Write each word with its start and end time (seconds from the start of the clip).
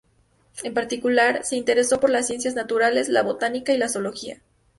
En 0.63 0.73
particular, 0.73 1.43
se 1.43 1.57
interesó 1.57 1.99
por 1.99 2.09
las 2.09 2.25
ciencias 2.25 2.55
naturales, 2.55 3.07
la 3.07 3.21
botánica 3.21 3.71
y 3.71 3.77
la 3.77 3.87
zoología. 3.87 4.41